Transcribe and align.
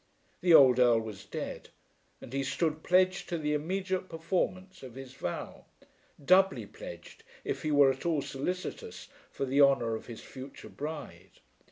The 0.41 0.55
old 0.55 0.79
Earl 0.79 0.99
was 1.01 1.25
dead, 1.25 1.69
and 2.21 2.33
he 2.33 2.43
stood 2.43 2.81
pledged 2.81 3.29
to 3.29 3.37
the 3.37 3.53
immediate 3.53 4.09
performance 4.09 4.81
of 4.81 4.95
his 4.95 5.13
vow, 5.13 5.65
doubly 6.25 6.65
pledged 6.65 7.23
if 7.43 7.61
he 7.61 7.71
were 7.71 7.91
at 7.91 8.03
all 8.03 8.23
solicitous 8.23 9.09
for 9.29 9.45
the 9.45 9.61
honour 9.61 9.93
of 9.93 10.07
his 10.07 10.21
future 10.23 10.69
bride. 10.69 11.39